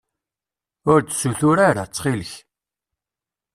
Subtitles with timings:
[0.91, 2.33] Ur d-ssutur ara, ttxilk.